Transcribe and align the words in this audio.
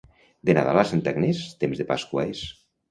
De 0.49 0.55
Nadal 0.59 0.81
a 0.83 0.85
Santa 0.93 1.13
Agnès, 1.17 1.45
temps 1.63 1.85
de 1.85 1.91
Pasqua 1.95 2.29
és. 2.35 2.45